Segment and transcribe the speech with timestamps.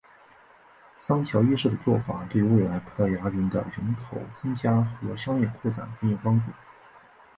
[0.97, 3.53] 桑乔一世的做法对未来葡萄牙的人
[3.95, 6.47] 口增加和商业扩展很有帮助。